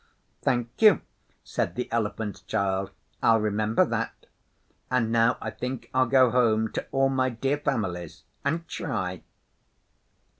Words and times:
'Thank 0.41 0.81
you,' 0.81 0.99
said 1.43 1.75
the 1.75 1.87
Elephant's 1.91 2.41
Child, 2.41 2.89
'I'll 3.21 3.39
remember 3.39 3.85
that; 3.85 4.25
and 4.89 5.11
now 5.11 5.37
I 5.39 5.51
think 5.51 5.91
I'll 5.93 6.07
go 6.07 6.31
home 6.31 6.71
to 6.71 6.87
all 6.91 7.09
my 7.09 7.29
dear 7.29 7.59
families 7.59 8.23
and 8.43 8.67
try. 8.67 9.21